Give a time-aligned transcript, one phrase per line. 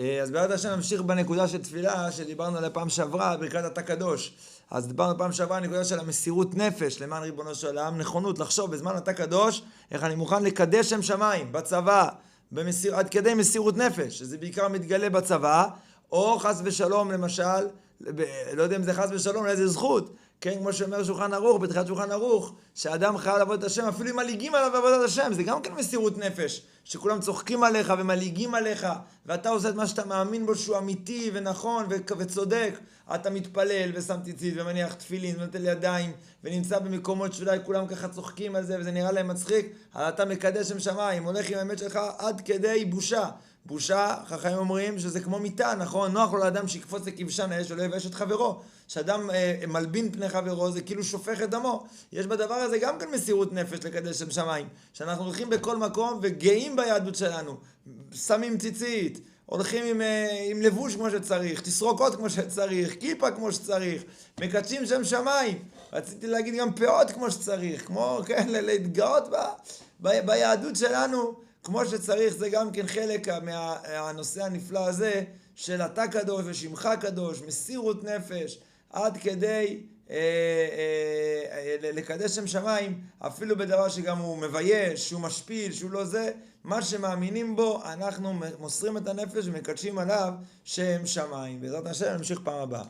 [0.00, 4.34] אה, אז בעזרת השם נמשיך בנקודה של תפילה שדיברנו עליה פעם שעברה, ברכת אתה קדוש.
[4.70, 8.70] אז דיברנו פעם שעברה על נקודה של המסירות נפש למען ריבונו של עולם, נכונות לחשוב
[8.70, 12.08] בזמן אתה קדוש, איך אני מוכן לקדש שם שמיים, בצבא,
[12.52, 15.66] במסיר, עד כדי מסירות נפש, שזה בעיקר מתגלה בצבא,
[16.12, 17.66] או חס ושלום למשל,
[18.52, 22.10] לא יודע אם זה חס ושלום, לאיזה זכות, כן, כמו שאומר שולחן ערוך, בתחילת שולחן
[22.10, 25.72] ערוך, שאדם חייב לעבוד את השם, אפילו אם מלעיגים עליו בעבודת השם, זה גם כן
[25.72, 28.86] מסירות נפש, שכולם צוחקים עליך ומלעיגים עליך,
[29.26, 32.78] ואתה עושה את מה שאתה מאמין בו שהוא אמיתי ונכון ו- וצודק,
[33.14, 36.12] אתה מתפלל ושם ציצית ומניח תפילין ונוטל ידיים,
[36.44, 40.68] ונמצא במקומות שאולי כולם ככה צוחקים על זה וזה נראה להם מצחיק, אבל אתה מקדש
[40.68, 43.28] שם שמיים, הולך עם האמת שלך עד כדי בושה.
[43.66, 46.12] בושה, חכמים אומרים שזה כמו מיטה, נכון?
[46.12, 48.60] נוח לו לאדם שיקפוץ לכבשן האש ולא יבאש את חברו.
[48.88, 51.86] כשאדם אה, מלבין פני חברו זה כאילו שופך את דמו.
[52.12, 54.68] יש בדבר הזה גם כן מסירות נפש לקדש שם שמיים.
[54.92, 57.56] שאנחנו הולכים בכל מקום וגאים ביהדות שלנו.
[58.12, 64.02] שמים ציצית, הולכים עם, אה, עם לבוש כמו שצריך, תסרוקות כמו שצריך, כיפה כמו שצריך,
[64.40, 65.58] מקדשים שם שמיים.
[65.92, 69.36] רציתי להגיד גם פאות כמו שצריך, כמו, כן, להתגאות ב,
[70.00, 71.49] ב, ביהדות שלנו.
[71.64, 75.22] כמו שצריך, זה גם כן חלק מה- מהנושא הנפלא הזה
[75.54, 78.58] של אתה קדוש ושמך קדוש, מסירות נפש,
[78.90, 85.72] עד כדי אה, אה, אה, לקדש שם שמיים, אפילו בדבר שגם הוא מבייש, שהוא משפיל,
[85.72, 86.30] שהוא לא זה,
[86.64, 90.32] מה שמאמינים בו, אנחנו מוסרים את הנפש ומקדשים עליו
[90.64, 91.60] שם שמיים.
[91.60, 92.84] בעזרת השם נמשיך פעם הבאה.